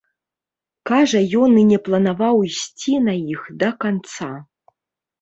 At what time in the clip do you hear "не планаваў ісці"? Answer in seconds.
1.73-2.93